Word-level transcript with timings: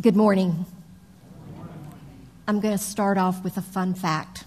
Good 0.00 0.16
morning. 0.16 0.64
I'm 2.48 2.60
going 2.60 2.72
to 2.72 2.82
start 2.82 3.18
off 3.18 3.44
with 3.44 3.58
a 3.58 3.62
fun 3.62 3.92
fact. 3.92 4.44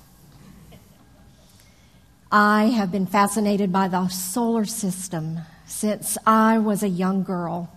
I 2.32 2.72
have 2.76 2.92
been 2.92 3.06
fascinated 3.06 3.72
by 3.72 3.88
the 3.88 4.08
solar 4.08 4.66
system 4.66 5.42
since 5.68 6.18
I 6.26 6.58
was 6.58 6.82
a 6.82 6.88
young 6.88 7.22
girl. 7.22 7.72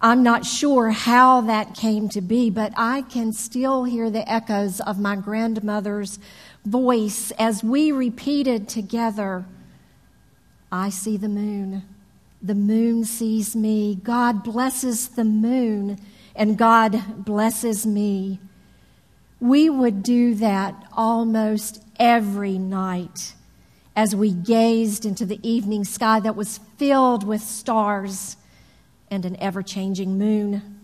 I'm 0.00 0.24
not 0.24 0.44
sure 0.44 0.90
how 0.90 1.40
that 1.42 1.76
came 1.76 2.08
to 2.08 2.20
be, 2.20 2.50
but 2.50 2.72
I 2.76 3.02
can 3.02 3.32
still 3.32 3.84
hear 3.84 4.10
the 4.10 4.28
echoes 4.28 4.80
of 4.80 4.98
my 4.98 5.14
grandmother's 5.14 6.18
voice 6.64 7.30
as 7.38 7.62
we 7.62 7.92
repeated 7.92 8.68
together 8.68 9.44
I 10.72 10.88
see 10.88 11.16
the 11.16 11.28
moon. 11.28 11.84
The 12.42 12.56
moon 12.56 13.04
sees 13.04 13.54
me. 13.54 13.94
God 13.94 14.42
blesses 14.42 15.10
the 15.10 15.24
moon 15.24 16.00
and 16.36 16.56
God 16.56 17.24
blesses 17.24 17.86
me. 17.86 18.38
We 19.40 19.68
would 19.68 20.02
do 20.02 20.34
that 20.36 20.74
almost 20.92 21.82
every 21.98 22.58
night 22.58 23.34
as 23.94 24.14
we 24.14 24.30
gazed 24.30 25.06
into 25.06 25.24
the 25.24 25.40
evening 25.48 25.84
sky 25.84 26.20
that 26.20 26.36
was 26.36 26.60
filled 26.76 27.26
with 27.26 27.40
stars 27.40 28.36
and 29.10 29.24
an 29.24 29.36
ever 29.40 29.62
changing 29.62 30.18
moon. 30.18 30.80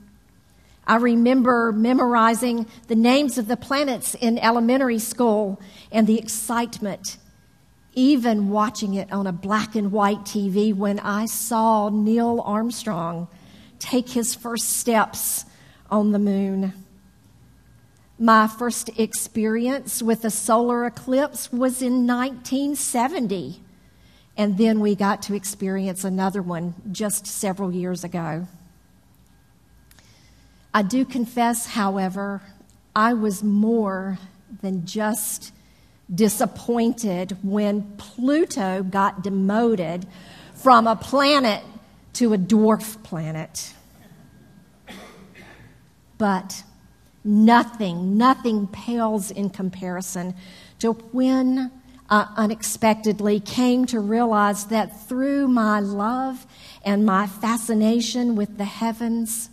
I 0.87 0.97
remember 0.97 1.73
memorizing 1.73 2.67
the 2.89 2.97
names 2.97 3.39
of 3.39 3.47
the 3.47 3.57
planets 3.57 4.15
in 4.15 4.39
elementary 4.39 4.99
school 4.99 5.61
and 5.93 6.07
the 6.07 6.19
excitement, 6.19 7.19
even 7.95 8.49
watching 8.49 8.95
it 8.95 9.13
on 9.13 9.27
a 9.27 9.33
black 9.33 9.77
and 9.77 9.93
white 9.93 10.21
TV 10.21 10.75
when 10.75 10.99
I 10.99 11.27
saw 11.27 11.91
Neil 11.91 12.43
Armstrong 12.45 13.29
take 13.83 14.11
his 14.11 14.35
first 14.35 14.79
steps 14.79 15.45
on 15.91 16.13
the 16.13 16.19
moon. 16.19 16.73
My 18.19 18.47
first 18.47 18.89
experience 18.99 20.01
with 20.01 20.25
a 20.25 20.31
solar 20.31 20.87
eclipse 20.87 21.53
was 21.53 21.83
in 21.83 22.07
1970, 22.07 23.61
and 24.37 24.57
then 24.57 24.79
we 24.79 24.95
got 24.95 25.21
to 25.23 25.35
experience 25.35 26.05
another 26.05 26.41
one 26.41 26.75
just 26.93 27.27
several 27.27 27.73
years 27.73 28.05
ago. 28.05 28.47
I 30.73 30.83
do 30.83 31.05
confess, 31.05 31.67
however, 31.67 32.41
I 32.95 33.15
was 33.15 33.43
more 33.43 34.19
than 34.63 34.87
just 34.87 35.53
disappointed 36.15 37.37
when 37.43 37.97
Pluto 37.97 38.85
got 38.85 39.23
demoted 39.23 40.07
from 40.55 40.87
a 40.87 40.95
planet 40.95 41.65
to 42.15 42.33
a 42.33 42.39
dwarf 42.39 43.03
planet. 43.03 43.75
But 46.19 46.63
nothing, 47.25 48.17
nothing 48.17 48.67
pales 48.67 49.31
in 49.31 49.51
comparison 49.51 50.35
to 50.81 50.93
when 50.93 51.71
I 52.11 52.33
unexpectedly 52.37 53.41
came 53.41 53.87
to 53.87 54.01
realize 54.01 54.67
that 54.67 55.09
through 55.09 55.49
my 55.49 55.81
love 55.81 56.47
and 56.85 57.07
my 57.07 57.27
fascination 57.27 58.37
with 58.37 58.59
the 58.59 58.65
heavens, 58.65 59.49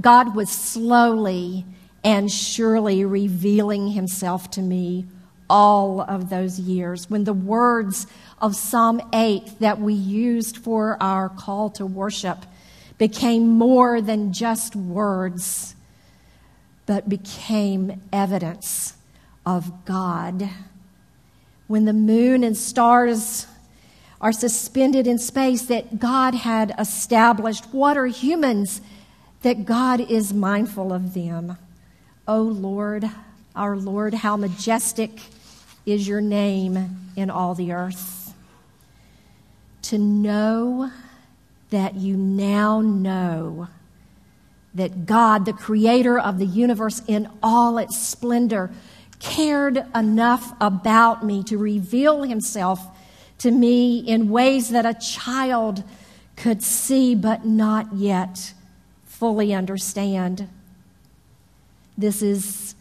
God 0.00 0.34
was 0.34 0.50
slowly 0.50 1.64
and 2.02 2.30
surely 2.30 3.04
revealing 3.04 3.88
himself 3.88 4.50
to 4.52 4.62
me 4.62 5.06
all 5.52 6.00
of 6.00 6.30
those 6.30 6.58
years. 6.58 7.10
When 7.10 7.24
the 7.24 7.34
words 7.34 8.06
of 8.40 8.56
Psalm 8.56 9.02
8 9.12 9.60
that 9.60 9.78
we 9.78 9.92
used 9.92 10.56
for 10.56 10.96
our 10.98 11.28
call 11.28 11.68
to 11.72 11.84
worship 11.84 12.38
became 12.96 13.46
more 13.46 14.00
than 14.00 14.32
just 14.32 14.74
words, 14.74 15.76
but 16.86 17.06
became 17.06 18.00
evidence 18.10 18.96
of 19.44 19.84
God. 19.84 20.48
When 21.66 21.84
the 21.84 21.92
moon 21.92 22.44
and 22.44 22.56
stars 22.56 23.46
are 24.22 24.32
suspended 24.32 25.06
in 25.06 25.18
space 25.18 25.62
that 25.66 25.98
God 25.98 26.34
had 26.34 26.74
established, 26.78 27.66
what 27.72 27.98
are 27.98 28.06
humans 28.06 28.80
that 29.42 29.66
God 29.66 30.00
is 30.00 30.32
mindful 30.32 30.94
of 30.94 31.12
them? 31.12 31.58
O 32.26 32.38
oh 32.38 32.42
Lord, 32.42 33.10
our 33.54 33.76
Lord, 33.76 34.14
how 34.14 34.38
majestic 34.38 35.10
is 35.84 36.06
your 36.06 36.20
name 36.20 37.10
in 37.16 37.30
all 37.30 37.54
the 37.54 37.72
earth. 37.72 38.34
To 39.82 39.98
know 39.98 40.90
that 41.70 41.94
you 41.96 42.16
now 42.16 42.80
know 42.80 43.68
that 44.74 45.06
God, 45.06 45.44
the 45.44 45.52
creator 45.52 46.18
of 46.18 46.38
the 46.38 46.46
universe 46.46 47.02
in 47.06 47.28
all 47.42 47.78
its 47.78 47.98
splendor, 47.98 48.70
cared 49.18 49.84
enough 49.94 50.52
about 50.60 51.24
me 51.24 51.42
to 51.44 51.58
reveal 51.58 52.22
himself 52.22 52.80
to 53.38 53.50
me 53.50 53.98
in 53.98 54.30
ways 54.30 54.70
that 54.70 54.86
a 54.86 54.94
child 54.94 55.84
could 56.36 56.62
see 56.62 57.14
but 57.14 57.44
not 57.44 57.92
yet 57.92 58.54
fully 59.04 59.52
understand. 59.52 60.48
This 61.96 62.22
is 62.22 62.74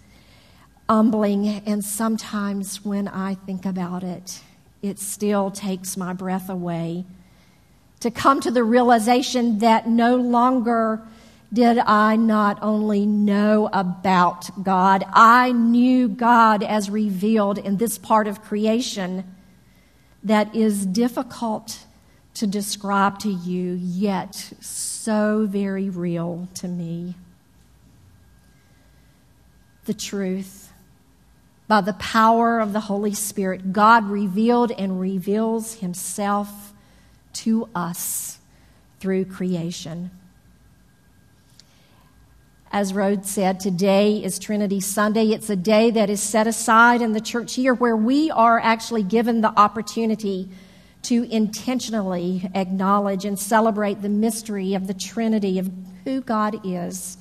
humbling, 0.90 1.48
and 1.66 1.84
sometimes 1.84 2.84
when 2.84 3.08
I 3.08 3.36
think 3.36 3.66
about 3.66 4.04
it, 4.04 4.42
it 4.82 5.00
still 5.00 5.52
takes 5.52 5.96
my 5.96 6.14
breath 6.14 6.50
away 6.50 7.06
to 8.02 8.12
come 8.12 8.42
to 8.42 8.52
the 8.52 8.64
realization 8.64 9.60
that 9.60 9.88
no 9.88 10.16
longer 10.16 11.02
did 11.54 11.78
I 11.78 12.16
not 12.16 12.60
only 12.62 13.06
know 13.06 13.70
about 13.74 14.64
God, 14.64 15.04
I 15.14 15.52
knew 15.52 16.08
God 16.08 16.64
as 16.64 16.90
revealed 16.90 17.58
in 17.58 17.78
this 17.78 17.98
part 17.98 18.28
of 18.28 18.42
creation 18.42 19.36
that 20.24 20.56
is 20.56 20.86
difficult 20.86 21.86
to 22.36 22.48
describe 22.48 23.20
to 23.20 23.30
you, 23.30 23.74
yet 23.74 24.36
so 24.62 25.46
very 25.50 25.90
real 25.90 26.48
to 26.56 26.68
me. 26.68 27.16
The 29.86 29.94
truth. 29.94 30.71
By 31.72 31.80
the 31.80 31.94
power 31.94 32.60
of 32.60 32.74
the 32.74 32.82
Holy 32.82 33.14
Spirit, 33.14 33.72
God 33.72 34.10
revealed 34.10 34.74
and 34.74 35.00
reveals 35.00 35.76
Himself 35.76 36.74
to 37.36 37.70
us 37.74 38.40
through 39.00 39.24
creation. 39.24 40.12
As 42.74 42.94
Rhodes 42.94 43.32
said, 43.32 43.62
today 43.62 44.22
is 44.22 44.38
Trinity 44.38 44.82
Sunday. 44.82 45.28
It's 45.28 45.50
a 45.50 45.56
day 45.56 45.92
that 45.92 46.10
is 46.10 46.22
set 46.22 46.46
aside 46.46 47.02
in 47.02 47.14
the 47.14 47.22
church 47.22 47.58
year 47.58 47.74
where 47.74 47.96
we 47.96 48.30
are 48.30 48.60
actually 48.60 49.04
given 49.04 49.40
the 49.40 49.58
opportunity 49.58 50.50
to 51.04 51.24
intentionally 51.34 52.52
acknowledge 52.54 53.24
and 53.24 53.40
celebrate 53.40 54.02
the 54.02 54.10
mystery 54.10 54.74
of 54.74 54.88
the 54.88 54.94
Trinity 54.94 55.58
of 55.58 55.72
who 56.04 56.20
God 56.20 56.60
is 56.66 57.16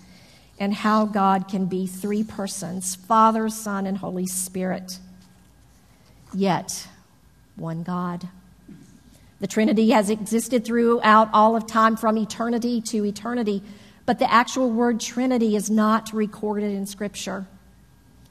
and 0.61 0.73
how 0.73 1.07
God 1.07 1.49
can 1.49 1.67
be 1.67 1.89
three 1.89 2.23
persons 2.23 2.95
Father, 2.95 3.49
Son, 3.49 3.87
and 3.87 3.99
Holy 3.99 4.27
Spirit, 4.27 5.01
yet 6.33 6.87
one 7.57 7.83
God. 7.83 8.29
The 9.41 9.49
Trinity 9.49 9.91
has 9.91 10.11
existed 10.11 10.65
throughout 10.65 11.31
all 11.33 11.57
of 11.57 11.67
time 11.67 11.97
from 11.97 12.17
eternity 12.19 12.81
to 12.83 13.05
eternity 13.05 13.63
but 14.11 14.19
the 14.19 14.29
actual 14.29 14.69
word 14.73 14.99
Trinity 14.99 15.55
is 15.55 15.71
not 15.71 16.13
recorded 16.13 16.73
in 16.73 16.85
Scripture. 16.85 17.47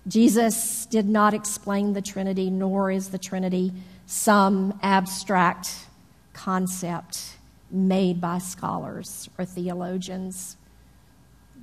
Jesus 0.09 0.85
did 0.87 1.07
not 1.07 1.33
explain 1.33 1.93
the 1.93 2.01
Trinity, 2.01 2.49
nor 2.49 2.91
is 2.91 3.11
the 3.11 3.17
Trinity 3.17 3.71
some 4.05 4.77
abstract 4.83 5.87
concept 6.33 7.37
made 7.71 8.19
by 8.19 8.39
scholars 8.39 9.29
or 9.37 9.45
theologians. 9.45 10.57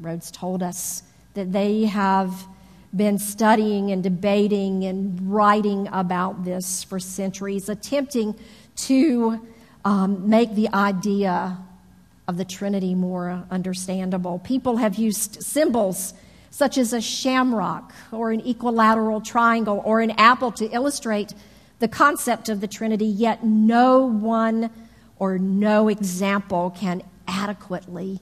Rhodes 0.01 0.31
told 0.31 0.63
us 0.63 1.03
that 1.35 1.53
they 1.53 1.85
have 1.85 2.47
been 2.95 3.19
studying 3.19 3.91
and 3.91 4.03
debating 4.03 4.85
and 4.85 5.21
writing 5.31 5.89
about 5.93 6.45
this 6.45 6.85
for 6.85 6.99
centuries, 6.99 7.69
attempting 7.69 8.35
to 8.77 9.47
um, 9.85 10.29
make 10.29 10.55
the 10.55 10.69
idea 10.73 11.59
of 12.29 12.37
the 12.37 12.45
Trinity 12.45 12.95
more 12.95 13.45
understandable. 13.51 14.39
People 14.41 14.79
have 14.79 14.97
used 14.97 15.43
symbols 15.43 16.15
such 16.51 16.79
as 16.79 16.93
a 16.93 17.01
shamrock 17.01 17.93
or 18.11 18.33
an 18.33 18.41
equilateral 18.47 19.21
triangle 19.21 19.83
or 19.85 20.01
an 20.01 20.11
apple 20.13 20.51
to 20.51 20.67
illustrate 20.71 21.35
the 21.79 21.89
concept 21.89 22.49
of 22.49 22.61
the 22.61 22.67
Trinity, 22.67 23.07
yet 23.07 23.45
no 23.45 24.01
one 24.01 24.71
or 25.19 25.39
no 25.39 25.89
example 25.89 26.71
can 26.71 27.03
adequately 27.29 28.21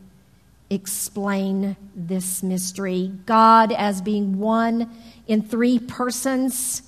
explain 0.71 1.77
this 1.95 2.43
mystery. 2.43 3.13
God, 3.27 3.71
as 3.73 4.01
being 4.01 4.39
one 4.39 4.91
in 5.27 5.43
three 5.43 5.79
persons, 5.79 6.83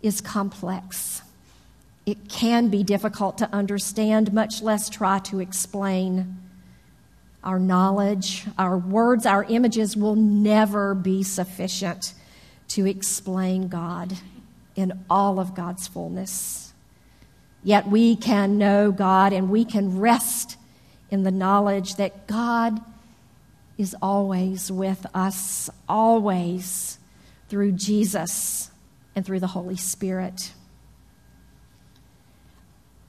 is 0.00 0.20
complex. 0.20 1.22
It 2.06 2.28
can 2.28 2.68
be 2.68 2.82
difficult 2.82 3.38
to 3.38 3.52
understand, 3.54 4.32
much 4.32 4.62
less 4.62 4.88
try 4.88 5.18
to 5.20 5.40
explain. 5.40 6.38
our 7.44 7.58
knowledge, 7.58 8.46
our 8.58 8.78
words, 8.78 9.26
our 9.26 9.44
images 9.44 9.96
will 9.96 10.14
never 10.14 10.94
be 10.94 11.22
sufficient 11.22 12.14
to 12.68 12.86
explain 12.86 13.68
God 13.68 14.12
in 14.76 15.04
all 15.10 15.40
of 15.40 15.54
God's 15.54 15.86
fullness. 15.88 16.72
Yet 17.64 17.88
we 17.88 18.16
can 18.16 18.58
know 18.58 18.92
God 18.92 19.32
and 19.32 19.50
we 19.50 19.64
can 19.64 19.98
rest 19.98 20.56
in 21.12 21.24
the 21.24 21.30
knowledge 21.30 21.96
that 21.96 22.26
God 22.26 22.80
is 23.76 23.94
always 24.00 24.72
with 24.72 25.04
us, 25.14 25.68
always 25.86 26.98
through 27.50 27.72
Jesus 27.72 28.70
and 29.14 29.24
through 29.24 29.40
the 29.40 29.48
Holy 29.48 29.76
Spirit. 29.76 30.52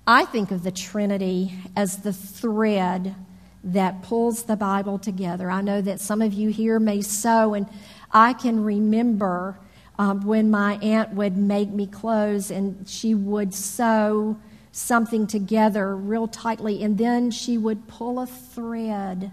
I 0.06 0.26
think 0.26 0.52
of 0.52 0.64
the 0.64 0.72
Trinity 0.72 1.54
as 1.78 2.00
the 2.00 2.12
thread 2.12 3.16
that 3.64 4.04
pulls 4.04 4.44
the 4.44 4.58
Bible 4.58 5.00
together. 5.00 5.50
I 5.50 5.62
know 5.62 5.80
that 5.80 6.02
some 6.02 6.22
of 6.22 6.34
you 6.34 6.50
here 6.50 6.82
may 6.82 7.02
sew, 7.02 7.54
and 7.54 7.70
I 8.12 8.34
can 8.34 8.66
remember 8.66 9.58
um, 9.98 10.26
when 10.26 10.52
my 10.52 10.74
aunt 10.82 11.14
would 11.14 11.38
make 11.38 11.70
me 11.70 11.88
clothes 11.88 12.52
and 12.52 12.86
she 12.86 13.16
would 13.16 13.54
sew 13.54 14.38
something 14.74 15.28
together 15.28 15.96
real 15.96 16.28
tightly, 16.28 16.84
and 16.84 16.98
then 16.98 17.32
she 17.32 17.58
would 17.58 17.88
pull 17.88 18.20
a 18.20 18.26
thread 18.26 19.32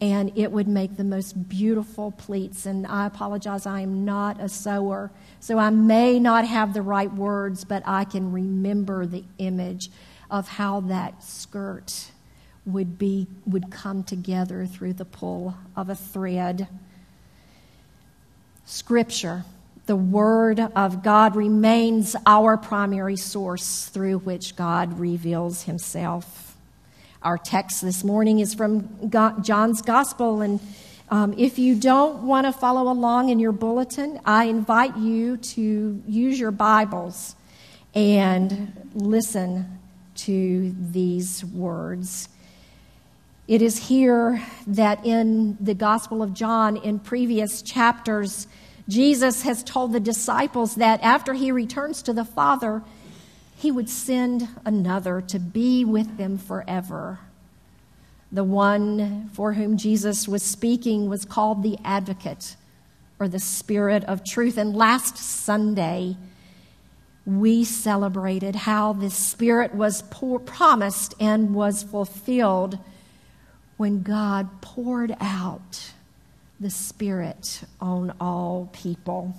and 0.00 0.32
it 0.36 0.50
would 0.50 0.66
make 0.66 0.96
the 0.96 1.04
most 1.04 1.48
beautiful 1.48 2.10
pleats. 2.10 2.66
And 2.66 2.86
I 2.86 3.06
apologize, 3.06 3.64
I 3.64 3.80
am 3.80 4.04
not 4.04 4.40
a 4.40 4.48
sewer, 4.48 5.10
so 5.38 5.58
I 5.58 5.70
may 5.70 6.18
not 6.18 6.46
have 6.46 6.74
the 6.74 6.82
right 6.82 7.12
words, 7.12 7.64
but 7.64 7.82
I 7.86 8.04
can 8.04 8.32
remember 8.32 9.06
the 9.06 9.24
image 9.38 9.90
of 10.30 10.48
how 10.48 10.80
that 10.80 11.22
skirt 11.22 12.10
would 12.66 12.98
be 12.98 13.26
would 13.46 13.70
come 13.70 14.02
together 14.02 14.66
through 14.66 14.94
the 14.94 15.04
pull 15.04 15.54
of 15.76 15.90
a 15.90 15.94
thread. 15.94 16.66
Scripture, 18.64 19.44
the 19.86 19.96
Word 19.96 20.60
of 20.60 21.02
God, 21.02 21.36
remains 21.36 22.16
our 22.26 22.56
primary 22.56 23.16
source 23.16 23.86
through 23.86 24.18
which 24.18 24.56
God 24.56 24.98
reveals 24.98 25.62
Himself. 25.64 26.56
Our 27.22 27.36
text 27.36 27.82
this 27.82 28.02
morning 28.02 28.40
is 28.40 28.54
from 28.54 29.10
John's 29.42 29.82
Gospel, 29.82 30.40
and 30.40 30.60
um, 31.10 31.34
if 31.36 31.58
you 31.58 31.74
don't 31.74 32.22
want 32.22 32.46
to 32.46 32.52
follow 32.52 32.90
along 32.90 33.28
in 33.28 33.38
your 33.38 33.52
bulletin, 33.52 34.20
I 34.24 34.44
invite 34.44 34.96
you 34.96 35.36
to 35.36 36.02
use 36.06 36.40
your 36.40 36.50
Bibles 36.50 37.36
and 37.94 38.90
listen 38.94 39.78
to 40.16 40.74
these 40.80 41.44
words. 41.44 42.30
It 43.46 43.60
is 43.60 43.88
here 43.88 44.42
that 44.66 45.04
in 45.04 45.58
the 45.60 45.74
Gospel 45.74 46.22
of 46.22 46.32
John, 46.32 46.78
in 46.78 46.98
previous 46.98 47.60
chapters, 47.60 48.46
Jesus 48.88 49.42
has 49.42 49.62
told 49.62 49.92
the 49.92 50.00
disciples 50.00 50.74
that 50.74 51.02
after 51.02 51.32
he 51.32 51.50
returns 51.50 52.02
to 52.02 52.12
the 52.12 52.24
Father, 52.24 52.82
he 53.56 53.70
would 53.70 53.88
send 53.88 54.48
another 54.64 55.20
to 55.22 55.38
be 55.38 55.84
with 55.84 56.18
them 56.18 56.36
forever. 56.36 57.18
The 58.30 58.44
one 58.44 59.30
for 59.32 59.54
whom 59.54 59.76
Jesus 59.76 60.28
was 60.28 60.42
speaking 60.42 61.08
was 61.08 61.24
called 61.24 61.62
the 61.62 61.78
Advocate, 61.84 62.56
or 63.18 63.28
the 63.28 63.38
Spirit 63.38 64.04
of 64.04 64.24
Truth. 64.24 64.58
And 64.58 64.76
last 64.76 65.16
Sunday, 65.16 66.16
we 67.24 67.64
celebrated 67.64 68.54
how 68.54 68.92
this 68.92 69.14
Spirit 69.14 69.74
was 69.74 70.02
promised 70.44 71.14
and 71.18 71.54
was 71.54 71.82
fulfilled 71.84 72.78
when 73.76 74.02
God 74.02 74.60
poured 74.60 75.16
out 75.20 75.92
the 76.60 76.70
Spirit 76.70 77.62
on 77.80 78.14
all 78.20 78.70
people. 78.72 79.34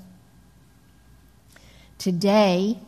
Today, 1.97 2.79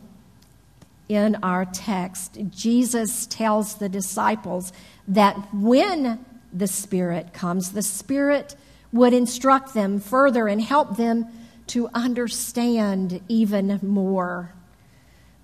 in 1.08 1.36
our 1.42 1.64
text, 1.64 2.38
Jesus 2.50 3.26
tells 3.26 3.76
the 3.76 3.88
disciples 3.88 4.72
that 5.06 5.34
when 5.54 6.24
the 6.52 6.66
Spirit 6.66 7.32
comes, 7.32 7.72
the 7.72 7.82
Spirit 7.82 8.54
would 8.92 9.12
instruct 9.12 9.74
them 9.74 10.00
further 10.00 10.48
and 10.48 10.60
help 10.60 10.96
them 10.96 11.26
to 11.68 11.88
understand 11.94 13.20
even 13.28 13.78
more 13.82 14.52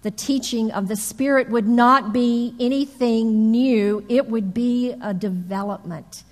the 0.04 0.10
teaching 0.10 0.70
of 0.70 0.86
the 0.86 0.96
Spirit 0.96 1.48
would 1.48 1.66
not 1.66 2.12
be 2.12 2.54
anything 2.60 3.50
new, 3.50 4.04
it 4.06 4.28
would 4.28 4.52
be 4.52 4.94
a 5.00 5.14
development. 5.14 6.25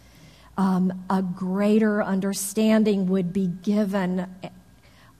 Um, 0.56 1.04
a 1.08 1.22
greater 1.22 2.02
understanding 2.02 3.08
would 3.08 3.32
be 3.32 3.46
given 3.46 4.26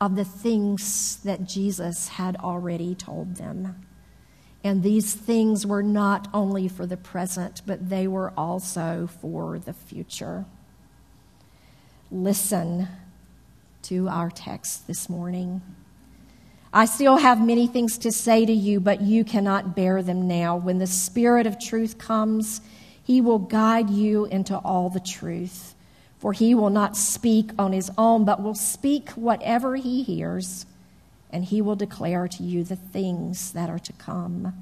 of 0.00 0.17
the 0.17 0.25
things 0.25 1.19
that 1.25 1.44
Jesus 1.44 2.08
had 2.08 2.37
already 2.37 2.94
told 2.94 3.37
them. 3.37 3.87
And 4.64 4.82
these 4.82 5.14
things 5.14 5.67
were 5.67 5.82
not 5.82 6.29
only 6.32 6.69
for 6.69 6.87
the 6.87 6.96
present, 6.96 7.62
but 7.67 7.88
they 7.88 8.06
were 8.06 8.32
also 8.37 9.08
for 9.20 9.58
the 9.58 9.73
future. 9.73 10.44
Listen 12.11 12.88
to 13.82 14.08
our 14.08 14.31
text 14.31 14.87
this 14.87 15.08
morning. 15.08 15.62
I 16.73 16.84
still 16.84 17.17
have 17.17 17.44
many 17.44 17.67
things 17.67 17.99
to 17.99 18.12
say 18.12 18.46
to 18.46 18.52
you, 18.52 18.81
but 18.81 19.00
you 19.02 19.25
cannot 19.25 19.76
bear 19.76 20.02
them 20.02 20.26
now. 20.26 20.56
When 20.56 20.79
the 20.79 20.87
Spirit 20.87 21.46
of 21.46 21.58
truth 21.58 21.99
comes, 21.99 22.61
he 23.04 23.20
will 23.20 23.38
guide 23.38 23.90
you 23.90 24.26
into 24.26 24.56
all 24.58 24.90
the 24.90 25.00
truth. 25.00 25.75
For 26.19 26.32
he 26.32 26.54
will 26.54 26.70
not 26.70 26.96
speak 26.96 27.50
on 27.58 27.72
his 27.72 27.90
own, 27.99 28.25
but 28.25 28.40
will 28.40 28.54
speak 28.54 29.10
whatever 29.10 29.75
he 29.75 30.04
hears, 30.04 30.66
and 31.31 31.44
he 31.44 31.60
will 31.60 31.75
declare 31.75 32.28
to 32.28 32.44
you 32.44 32.62
the 32.62 32.76
things 32.76 33.50
that 33.54 33.69
are 33.69 33.81
to 33.81 33.93
come. 33.94 34.54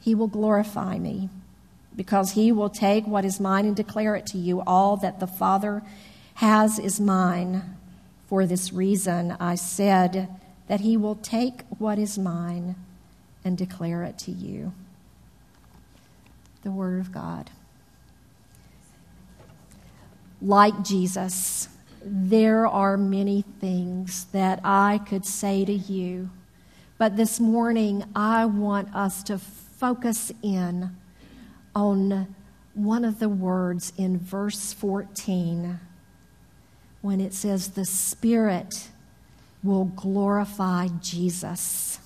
He 0.00 0.14
will 0.14 0.28
glorify 0.28 0.96
me, 0.98 1.28
because 1.96 2.32
he 2.34 2.52
will 2.52 2.70
take 2.70 3.04
what 3.04 3.24
is 3.24 3.40
mine 3.40 3.66
and 3.66 3.74
declare 3.74 4.14
it 4.14 4.26
to 4.26 4.38
you. 4.38 4.62
All 4.64 4.96
that 4.98 5.18
the 5.18 5.26
Father 5.26 5.82
has 6.34 6.78
is 6.78 7.00
mine. 7.00 7.76
For 8.28 8.46
this 8.46 8.72
reason, 8.72 9.36
I 9.40 9.56
said 9.56 10.28
that 10.68 10.80
he 10.82 10.96
will 10.96 11.16
take 11.16 11.62
what 11.78 11.98
is 11.98 12.16
mine 12.16 12.76
and 13.44 13.58
declare 13.58 14.04
it 14.04 14.18
to 14.18 14.30
you. 14.30 14.72
The 16.62 16.70
Word 16.70 17.00
of 17.00 17.12
God. 17.12 17.50
Like 20.42 20.82
Jesus, 20.82 21.68
there 22.02 22.66
are 22.66 22.96
many 22.96 23.44
things 23.60 24.24
that 24.32 24.60
I 24.64 25.00
could 25.06 25.26
say 25.26 25.64
to 25.64 25.72
you, 25.72 26.30
but 26.98 27.16
this 27.16 27.38
morning 27.38 28.04
I 28.14 28.46
want 28.46 28.94
us 28.94 29.22
to 29.24 29.38
focus 29.38 30.32
in 30.42 30.96
on 31.74 32.34
one 32.74 33.04
of 33.04 33.18
the 33.18 33.28
words 33.28 33.92
in 33.96 34.18
verse 34.18 34.72
14 34.72 35.80
when 37.02 37.20
it 37.20 37.32
says, 37.32 37.68
The 37.68 37.84
Spirit 37.84 38.88
will 39.62 39.86
glorify 39.86 40.88
Jesus. 41.00 41.99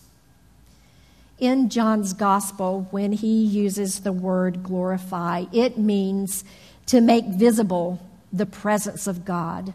In 1.44 1.68
John's 1.68 2.14
Gospel, 2.14 2.88
when 2.90 3.12
he 3.12 3.44
uses 3.44 4.00
the 4.00 4.14
word 4.14 4.62
glorify, 4.62 5.44
it 5.52 5.76
means 5.76 6.42
to 6.86 7.02
make 7.02 7.26
visible 7.26 8.00
the 8.32 8.46
presence 8.46 9.06
of 9.06 9.26
God, 9.26 9.74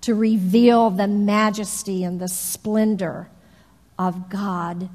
to 0.00 0.12
reveal 0.12 0.90
the 0.90 1.06
majesty 1.06 2.02
and 2.02 2.20
the 2.20 2.26
splendor 2.26 3.28
of 3.96 4.28
God 4.28 4.88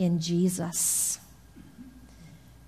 in 0.00 0.18
Jesus. 0.18 1.20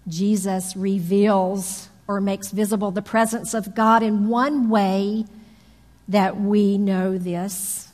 Jesus 0.07 0.77
reveals 0.77 1.89
or 2.07 2.21
makes 2.21 2.53
visible 2.53 2.93
the 2.93 3.03
presence 3.03 3.55
of 3.55 3.75
God 3.75 4.05
in 4.05 4.29
one 4.29 4.69
way 4.69 5.25
that 6.07 6.41
we 6.41 6.79
know 6.79 7.19
this 7.19 7.86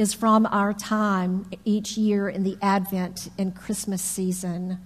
is 0.00 0.14
from 0.14 0.46
our 0.46 0.72
time 0.72 1.44
each 1.66 1.98
year 1.98 2.26
in 2.26 2.42
the 2.42 2.56
Advent 2.62 3.28
and 3.36 3.54
Christmas 3.54 4.00
season 4.00 4.78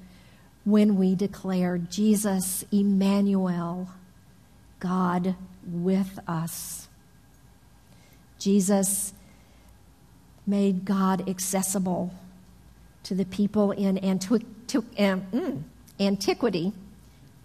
when 0.64 0.96
we 0.96 1.14
declare 1.14 1.78
Jesus 1.78 2.64
Emmanuel, 2.72 3.88
God 4.80 5.36
with 5.64 6.18
us. 6.26 6.88
Jesus 8.40 9.14
made 10.48 10.84
God 10.84 11.28
accessible 11.28 12.12
to 13.04 13.14
the 13.14 13.24
people 13.24 13.70
in 13.70 13.98
antiqu- 13.98 14.44
um, 14.98 15.22
mm, 15.32 15.62
antiquity, 16.00 16.72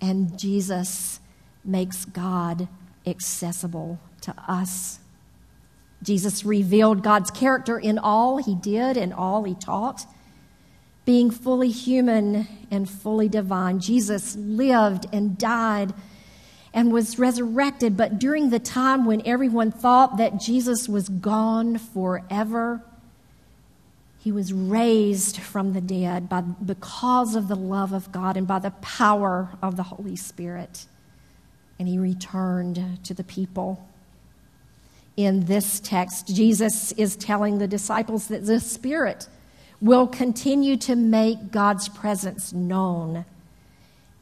and 0.02 0.40
Jesus 0.40 1.20
makes 1.64 2.04
God 2.04 2.68
accessible 3.06 4.00
to 4.22 4.34
us. 4.48 4.99
Jesus 6.02 6.46
revealed 6.46 7.04
God's 7.04 7.32
character 7.32 7.78
in 7.78 7.98
all 7.98 8.38
he 8.38 8.56
did 8.56 8.98
and 8.98 9.14
all 9.14 9.44
he 9.44 9.56
taught. 9.56 10.06
Being 11.06 11.32
fully 11.32 11.72
human 11.72 12.48
and 12.72 12.90
fully 12.90 13.28
divine, 13.28 13.80
Jesus 13.80 14.36
lived 14.36 15.08
and 15.12 15.38
died 15.38 15.94
and 16.74 16.94
was 16.94 17.18
resurrected, 17.18 17.98
but 17.98 18.20
during 18.20 18.50
the 18.52 18.60
time 18.60 19.06
when 19.06 19.26
everyone 19.26 19.72
thought 19.72 20.18
that 20.18 20.40
Jesus 20.40 20.88
was 20.88 21.10
gone 21.10 21.80
forever, 21.80 22.84
he 24.20 24.32
was 24.32 24.54
raised 24.54 25.38
from 25.38 25.74
the 25.74 25.82
dead 25.82 26.30
by, 26.30 26.42
because 26.42 27.36
of 27.36 27.48
the 27.48 27.56
love 27.56 27.92
of 27.92 28.12
God 28.12 28.38
and 28.38 28.46
by 28.46 28.60
the 28.60 28.72
power 28.72 29.50
of 29.62 29.78
the 29.78 29.84
Holy 29.84 30.16
Spirit. 30.16 30.86
And 31.80 31.88
he 31.88 31.98
returned 31.98 33.00
to 33.06 33.14
the 33.14 33.24
people. 33.24 33.89
In 35.20 35.48
this 35.48 35.82
text, 35.82 36.28
Jesus 36.28 36.94
is 36.94 37.18
telling 37.18 37.58
the 37.58 37.68
disciples 37.68 38.30
that 38.30 38.46
the 38.46 38.62
Spirit 38.62 39.28
will 39.82 40.08
continue 40.08 40.78
to 40.78 40.96
make 40.96 41.52
God's 41.52 41.90
presence 41.90 42.54
known 42.54 43.26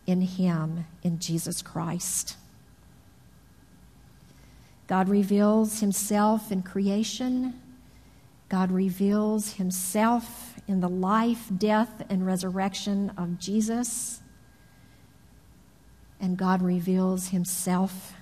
in 0.08 0.22
Him, 0.22 0.88
in 1.04 1.20
Jesus 1.20 1.62
Christ. 1.62 2.36
God 4.88 5.08
reveals 5.08 5.82
Himself 5.82 6.52
in 6.52 6.64
creation. 6.64 7.54
God 8.50 8.72
reveals 8.72 9.54
Himself 9.54 10.56
in 10.68 10.80
the 10.80 10.90
life, 10.90 11.52
death, 11.56 12.08
and 12.10 12.26
resurrection 12.26 13.12
of 13.20 13.38
Jesus. 13.38 14.20
And 16.20 16.38
God 16.38 16.64
reveals 16.64 17.28
Himself 17.28 18.16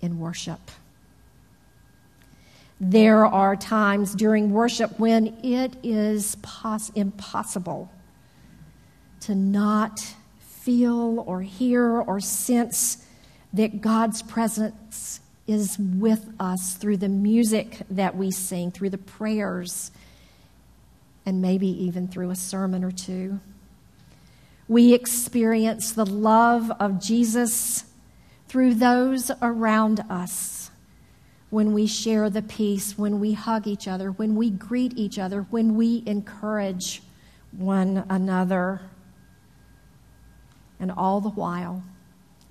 in 0.00 0.18
worship. 0.18 0.72
There 2.80 3.26
are 3.26 3.56
times 3.56 4.14
during 4.14 4.52
worship 4.52 4.98
when 4.98 5.38
it 5.44 5.76
is 5.82 6.36
pos- 6.36 6.88
impossible 6.94 7.92
to 9.20 9.34
not 9.34 10.00
feel 10.40 11.22
or 11.26 11.42
hear 11.42 12.00
or 12.00 12.20
sense 12.20 13.04
that 13.52 13.82
God's 13.82 14.22
presence 14.22 15.20
is 15.46 15.78
with 15.78 16.32
us 16.40 16.74
through 16.74 16.96
the 16.96 17.08
music 17.08 17.78
that 17.90 18.16
we 18.16 18.30
sing, 18.30 18.70
through 18.70 18.90
the 18.90 18.98
prayers, 18.98 19.90
and 21.26 21.42
maybe 21.42 21.66
even 21.66 22.08
through 22.08 22.30
a 22.30 22.36
sermon 22.36 22.82
or 22.82 22.92
two. 22.92 23.40
We 24.68 24.94
experience 24.94 25.92
the 25.92 26.06
love 26.06 26.70
of 26.80 27.02
Jesus 27.02 27.84
through 28.48 28.74
those 28.74 29.30
around 29.42 30.00
us 30.08 30.59
when 31.50 31.72
we 31.72 31.86
share 31.86 32.30
the 32.30 32.42
peace, 32.42 32.96
when 32.96 33.18
we 33.18 33.32
hug 33.32 33.66
each 33.66 33.88
other, 33.88 34.12
when 34.12 34.36
we 34.36 34.50
greet 34.50 34.96
each 34.96 35.18
other, 35.18 35.42
when 35.50 35.74
we 35.74 36.02
encourage 36.06 37.02
one 37.50 38.04
another. 38.08 38.80
And 40.78 40.92
all 40.92 41.20
the 41.20 41.30
while, 41.30 41.82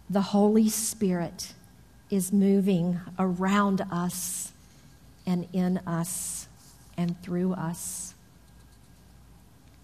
the 0.10 0.22
Holy 0.22 0.70
Spirit 0.70 1.53
is 2.10 2.34
moving 2.34 3.00
around 3.18 3.82
us 3.91 4.51
and 5.25 5.48
in 5.53 5.77
us 5.79 6.48
and 6.98 7.22
through 7.24 7.53
us. 7.53 8.13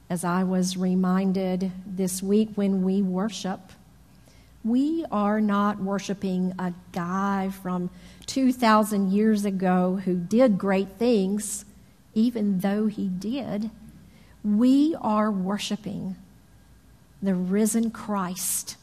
As 0.09 0.23
I 0.23 0.43
was 0.43 0.75
reminded 0.75 1.71
this 1.85 2.21
week 2.21 2.49
when 2.55 2.83
we 2.83 3.01
worship, 3.01 3.71
we 4.65 5.05
are 5.11 5.39
not 5.39 5.79
worshiping 5.79 6.51
a 6.57 6.73
guy 6.91 7.51
from 7.61 7.91
2,000 8.25 9.11
years 9.11 9.45
ago 9.45 10.01
who 10.03 10.15
did 10.15 10.57
great 10.57 10.89
things, 10.97 11.65
even 12.15 12.59
though 12.59 12.87
he 12.87 13.07
did. 13.07 13.69
We 14.43 14.95
are 14.99 15.31
worshiping 15.31 16.15
the 17.21 17.35
risen 17.35 17.91
Christ 17.91 18.77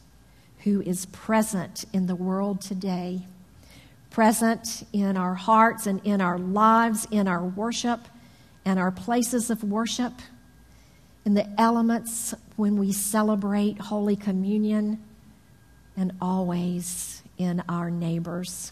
who 0.59 0.81
is 0.81 1.05
present 1.07 1.83
in 1.91 2.07
the 2.07 2.15
world 2.15 2.61
today, 2.61 3.23
present 4.09 4.87
in 4.93 5.17
our 5.17 5.35
hearts 5.35 5.85
and 5.85 5.99
in 6.05 6.21
our 6.21 6.37
lives, 6.39 7.05
in 7.11 7.27
our 7.27 7.43
worship 7.43 7.99
and 8.63 8.79
our 8.79 8.91
places 8.91 9.49
of 9.49 9.65
worship, 9.65 10.13
in 11.25 11.33
the 11.33 11.49
elements 11.59 12.33
when 12.55 12.77
we 12.77 12.93
celebrate 12.93 13.77
Holy 13.79 14.15
Communion, 14.15 15.03
and 15.95 16.11
always 16.21 17.23
in 17.37 17.63
our 17.69 17.89
neighbors. 17.89 18.71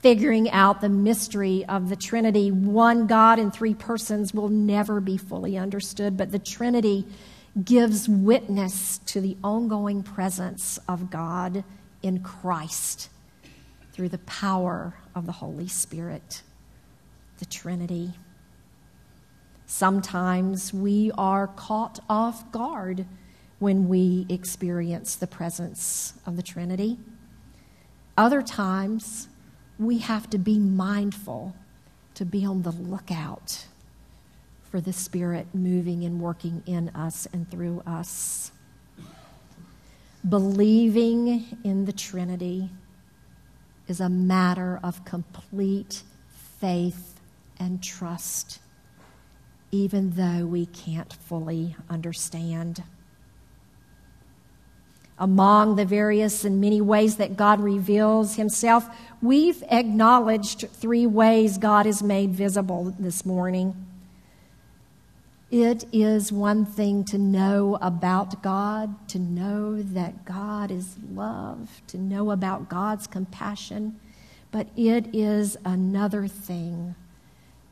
Figuring 0.00 0.48
out 0.50 0.80
the 0.80 0.88
mystery 0.88 1.64
of 1.66 1.88
the 1.88 1.96
Trinity, 1.96 2.50
one 2.52 3.06
God 3.06 3.38
in 3.38 3.50
three 3.50 3.74
persons, 3.74 4.32
will 4.32 4.48
never 4.48 5.00
be 5.00 5.16
fully 5.16 5.58
understood, 5.58 6.16
but 6.16 6.30
the 6.30 6.38
Trinity 6.38 7.04
gives 7.64 8.08
witness 8.08 8.98
to 9.06 9.20
the 9.20 9.36
ongoing 9.42 10.02
presence 10.02 10.78
of 10.88 11.10
God 11.10 11.64
in 12.02 12.20
Christ 12.20 13.08
through 13.92 14.10
the 14.10 14.18
power 14.18 14.94
of 15.16 15.26
the 15.26 15.32
Holy 15.32 15.66
Spirit, 15.66 16.42
the 17.38 17.46
Trinity. 17.46 18.12
Sometimes 19.66 20.72
we 20.72 21.10
are 21.18 21.48
caught 21.48 21.98
off 22.08 22.52
guard 22.52 23.04
when 23.58 23.88
we 23.88 24.26
experience 24.28 25.16
the 25.16 25.26
presence 25.26 26.14
of 26.26 26.36
the 26.36 26.42
Trinity. 26.42 26.98
Other 28.16 28.42
times, 28.42 29.28
we 29.78 29.98
have 29.98 30.28
to 30.30 30.38
be 30.38 30.58
mindful 30.58 31.54
to 32.14 32.24
be 32.24 32.44
on 32.44 32.62
the 32.62 32.72
lookout 32.72 33.66
for 34.70 34.80
the 34.80 34.92
Spirit 34.92 35.46
moving 35.54 36.04
and 36.04 36.20
working 36.20 36.62
in 36.66 36.88
us 36.90 37.26
and 37.32 37.50
through 37.50 37.82
us. 37.86 38.52
Believing 40.28 41.58
in 41.64 41.84
the 41.84 41.92
Trinity 41.92 42.70
is 43.86 44.00
a 44.00 44.08
matter 44.08 44.78
of 44.82 45.04
complete 45.04 46.02
faith 46.60 47.20
and 47.58 47.82
trust, 47.82 48.58
even 49.70 50.10
though 50.10 50.44
we 50.44 50.66
can't 50.66 51.12
fully 51.12 51.76
understand 51.88 52.82
among 55.18 55.76
the 55.76 55.84
various 55.84 56.44
and 56.44 56.60
many 56.60 56.80
ways 56.80 57.16
that 57.16 57.36
God 57.36 57.60
reveals 57.60 58.36
himself, 58.36 58.88
we've 59.20 59.62
acknowledged 59.70 60.68
three 60.70 61.06
ways 61.06 61.58
God 61.58 61.86
is 61.86 62.02
made 62.02 62.30
visible 62.30 62.94
this 62.98 63.26
morning. 63.26 63.74
It 65.50 65.86
is 65.92 66.30
one 66.30 66.66
thing 66.66 67.04
to 67.04 67.18
know 67.18 67.78
about 67.80 68.42
God, 68.42 69.08
to 69.08 69.18
know 69.18 69.82
that 69.82 70.26
God 70.26 70.70
is 70.70 70.96
love, 71.12 71.80
to 71.88 71.96
know 71.96 72.30
about 72.30 72.68
God's 72.68 73.06
compassion, 73.06 73.98
but 74.50 74.68
it 74.76 75.14
is 75.14 75.56
another 75.64 76.28
thing 76.28 76.94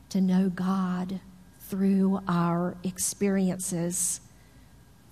to 0.09 0.21
know 0.21 0.49
God 0.49 1.21
through 1.61 2.21
our 2.27 2.77
experiences. 2.83 4.21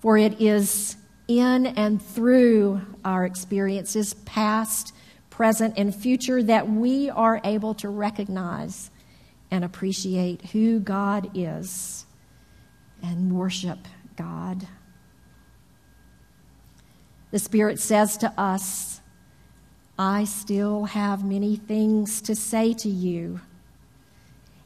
For 0.01 0.17
it 0.17 0.41
is 0.41 0.97
in 1.29 1.67
and 1.67 2.03
through 2.03 2.83
our 3.05 3.25
experiences, 3.25 4.15
past, 4.15 4.95
present, 5.31 5.75
and 5.77 5.95
future, 5.95 6.43
that 6.43 6.69
we 6.69 7.11
are 7.11 7.41
able 7.45 7.75
to 7.75 7.89
recognize 7.89 8.91
and 9.51 9.65
appreciate 9.65 10.43
who 10.47 10.81
God 10.81 11.31
is 11.35 12.07
and 13.03 13.37
worship 13.37 13.79
God. 14.17 14.67
The 17.31 17.39
Spirit 17.39 17.81
says 17.81 18.17
to 18.19 18.33
us, 18.39 19.01
I 19.99 20.25
still 20.25 20.85
have 20.85 21.25
many 21.25 21.57
things 21.57 22.21
to 22.23 22.35
say 22.35 22.73
to 22.75 22.89
you, 22.89 23.41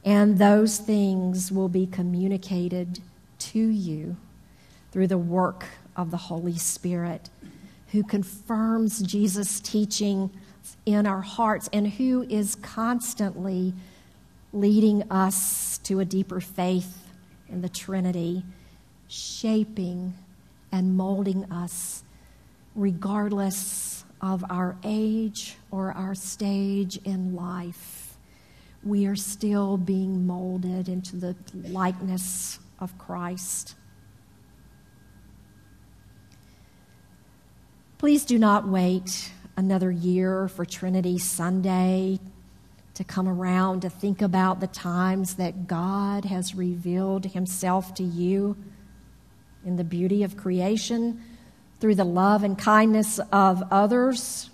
and 0.04 0.38
those 0.38 0.78
things 0.78 1.52
will 1.52 1.68
be 1.68 1.86
communicated 1.86 3.00
to 3.38 3.58
you 3.58 4.16
through 4.90 5.06
the 5.06 5.18
work 5.18 5.66
of 5.98 6.10
the 6.10 6.16
Holy 6.16 6.56
Spirit 6.56 7.28
who 7.92 8.02
confirms 8.02 9.00
Jesus' 9.00 9.60
teaching 9.60 10.30
in 10.86 11.06
our 11.06 11.20
hearts 11.20 11.68
and 11.72 11.86
who 11.86 12.24
is 12.28 12.54
constantly 12.56 13.74
leading 14.52 15.02
us 15.10 15.78
to 15.78 16.00
a 16.00 16.04
deeper 16.04 16.40
faith 16.40 17.10
in 17.48 17.60
the 17.60 17.68
Trinity, 17.68 18.44
shaping 19.08 20.14
and 20.70 20.96
molding 20.96 21.44
us 21.50 22.04
regardless 22.74 24.04
of 24.20 24.44
our 24.50 24.76
age 24.84 25.56
or 25.70 25.92
our 25.92 26.14
stage 26.14 26.98
in 27.04 27.34
life. 27.34 28.16
We 28.84 29.06
are 29.06 29.16
still 29.16 29.76
being 29.76 30.26
molded 30.26 30.88
into 30.88 31.16
the 31.16 31.34
likeness 31.54 32.58
of 32.78 32.96
Christ. 32.98 33.74
Please 37.98 38.24
do 38.24 38.38
not 38.38 38.68
wait 38.68 39.32
another 39.56 39.90
year 39.90 40.46
for 40.46 40.64
Trinity 40.64 41.18
Sunday 41.18 42.20
to 42.94 43.02
come 43.02 43.26
around 43.26 43.82
to 43.82 43.90
think 43.90 44.22
about 44.22 44.60
the 44.60 44.68
times 44.68 45.34
that 45.34 45.66
God 45.66 46.24
has 46.24 46.54
revealed 46.54 47.24
himself 47.24 47.94
to 47.94 48.04
you 48.04 48.56
in 49.64 49.74
the 49.74 49.82
beauty 49.82 50.22
of 50.22 50.36
creation 50.36 51.20
through 51.80 51.96
the 51.96 52.04
love 52.04 52.44
and 52.44 52.56
kindness 52.56 53.18
of 53.32 53.64
others, 53.72 54.48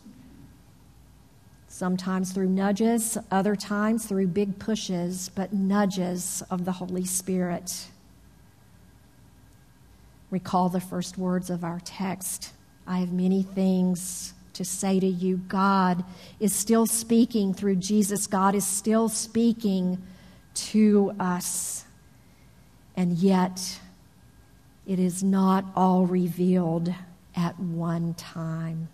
sometimes 1.68 2.32
through 2.32 2.48
nudges, 2.48 3.18
other 3.30 3.54
times 3.54 4.06
through 4.06 4.28
big 4.28 4.58
pushes, 4.58 5.30
but 5.34 5.52
nudges 5.52 6.42
of 6.48 6.64
the 6.64 6.72
Holy 6.72 7.04
Spirit. 7.04 7.88
Recall 10.30 10.70
the 10.70 10.80
first 10.80 11.18
words 11.18 11.50
of 11.50 11.62
our 11.62 11.80
text 11.84 12.54
I 12.86 12.98
have 12.98 13.12
many 13.12 13.42
things 13.42 14.34
to 14.54 14.64
say 14.64 15.00
to 15.00 15.06
you. 15.06 15.38
God 15.48 16.04
is 16.40 16.54
still 16.54 16.86
speaking 16.86 17.54
through 17.54 17.76
Jesus, 17.76 18.26
God 18.26 18.54
is 18.54 18.66
still 18.66 19.08
speaking 19.08 20.02
to 20.54 21.12
us. 21.18 21.84
And 22.96 23.18
yet, 23.18 23.80
it 24.86 24.98
is 24.98 25.22
not 25.22 25.64
all 25.74 26.06
revealed 26.06 26.94
at 27.34 27.58
one 27.58 28.14
time. 28.14 28.88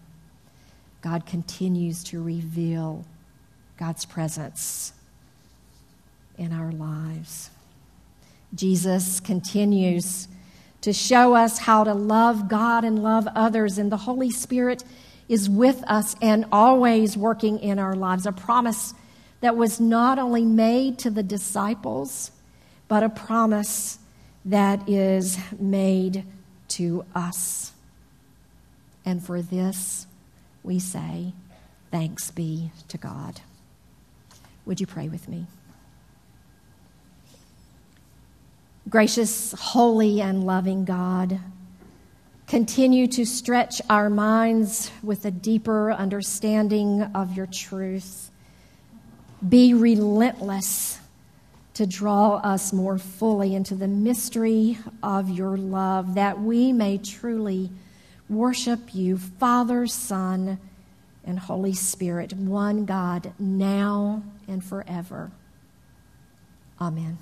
God 1.02 1.26
continues 1.26 2.04
to 2.04 2.22
reveal 2.22 3.04
God's 3.78 4.04
presence 4.04 4.92
in 6.38 6.52
our 6.52 6.72
lives. 6.72 7.50
Jesus 8.54 9.20
continues 9.20 10.28
to 10.82 10.92
show 10.92 11.34
us 11.34 11.58
how 11.58 11.84
to 11.84 11.94
love 11.94 12.48
God 12.48 12.84
and 12.84 13.02
love 13.02 13.28
others, 13.34 13.78
and 13.78 13.92
the 13.92 13.96
Holy 13.96 14.30
Spirit 14.30 14.84
is 15.28 15.48
with 15.48 15.82
us 15.86 16.16
and 16.20 16.44
always 16.50 17.16
working 17.16 17.58
in 17.60 17.78
our 17.78 17.94
lives. 17.94 18.26
A 18.26 18.32
promise 18.32 18.94
that 19.40 19.56
was 19.56 19.80
not 19.80 20.18
only 20.18 20.44
made 20.44 20.98
to 21.00 21.10
the 21.10 21.22
disciples, 21.22 22.30
but 22.88 23.02
a 23.02 23.08
promise 23.08 23.98
that 24.44 24.88
is 24.88 25.38
made 25.58 26.24
to 26.68 27.04
us. 27.14 27.72
And 29.04 29.22
for 29.22 29.42
this, 29.42 30.06
we 30.62 30.78
say, 30.78 31.32
Thanks 31.90 32.30
be 32.30 32.70
to 32.88 32.98
God. 32.98 33.40
Would 34.64 34.80
you 34.80 34.86
pray 34.86 35.08
with 35.08 35.28
me? 35.28 35.46
Gracious, 38.88 39.52
holy, 39.52 40.20
and 40.20 40.44
loving 40.44 40.84
God, 40.84 41.38
continue 42.46 43.06
to 43.08 43.24
stretch 43.24 43.80
our 43.88 44.10
minds 44.10 44.90
with 45.02 45.24
a 45.24 45.30
deeper 45.30 45.92
understanding 45.92 47.02
of 47.14 47.36
your 47.36 47.46
truth. 47.46 48.30
Be 49.46 49.74
relentless 49.74 50.98
to 51.74 51.86
draw 51.86 52.36
us 52.36 52.72
more 52.72 52.98
fully 52.98 53.54
into 53.54 53.74
the 53.74 53.88
mystery 53.88 54.78
of 55.02 55.30
your 55.30 55.56
love, 55.56 56.14
that 56.14 56.40
we 56.40 56.72
may 56.72 56.98
truly 56.98 57.70
worship 58.28 58.94
you, 58.94 59.16
Father, 59.16 59.86
Son, 59.86 60.58
and 61.24 61.38
Holy 61.38 61.74
Spirit, 61.74 62.32
one 62.32 62.84
God, 62.86 63.32
now 63.38 64.22
and 64.48 64.64
forever. 64.64 65.30
Amen. 66.80 67.18